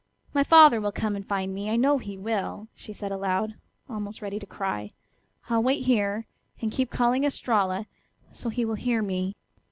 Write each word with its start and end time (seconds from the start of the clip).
"My 0.33 0.43
father 0.43 0.81
will 0.81 0.91
come 0.91 1.15
and 1.15 1.23
find 1.23 1.53
me, 1.53 1.69
I 1.69 1.75
know 1.75 1.99
he 1.99 2.17
will," 2.17 2.67
she 2.73 2.91
said 2.91 3.11
aloud, 3.11 3.53
almost 3.87 4.19
ready 4.19 4.39
to 4.39 4.47
cry. 4.47 4.93
"I'll 5.47 5.61
wait 5.61 5.85
here, 5.85 6.25
and 6.59 6.71
keep 6.71 6.89
calling 6.89 7.23
'Estralla,' 7.23 7.85
so 8.33 8.49
he 8.49 8.65
will 8.65 8.73
hear 8.73 9.03
me." 9.03 9.35